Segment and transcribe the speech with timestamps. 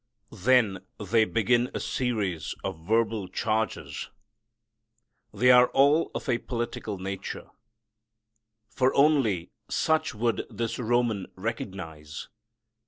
[0.31, 4.09] Then they begin a series of verbal charges.
[5.31, 7.51] They are all of a political nature,
[8.67, 12.29] for only such would this Roman recognize.